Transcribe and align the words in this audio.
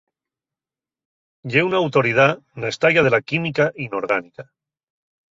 Ye 1.51 1.61
una 1.67 1.77
autoridá 1.83 2.25
na 2.61 2.67
estaya 2.73 3.01
de 3.07 3.11
la 3.15 3.19
química 3.33 3.65
inorgánica. 3.85 4.43